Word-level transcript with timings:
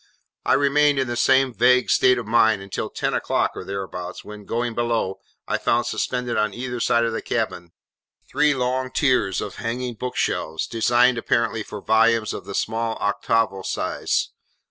I 0.43 0.53
remained 0.53 0.97
in 0.97 1.05
the 1.07 1.15
same 1.15 1.53
vague 1.53 1.91
state 1.91 2.17
of 2.17 2.25
mind 2.25 2.63
until 2.63 2.89
ten 2.89 3.13
o'clock 3.13 3.51
or 3.53 3.63
thereabouts, 3.63 4.23
when 4.23 4.45
going 4.45 4.73
below, 4.73 5.19
I 5.47 5.59
found 5.59 5.85
suspended 5.85 6.37
on 6.37 6.55
either 6.55 6.79
side 6.79 7.05
of 7.05 7.13
the 7.13 7.21
cabin, 7.21 7.71
three 8.27 8.55
long 8.55 8.89
tiers 8.89 9.41
of 9.41 9.57
hanging 9.57 9.93
bookshelves, 9.93 10.65
designed 10.65 11.19
apparently 11.19 11.61
for 11.61 11.81
volumes 11.81 12.33
of 12.33 12.45
the 12.45 12.55
small 12.55 12.95
octavo 12.99 13.61
size. 13.61 14.29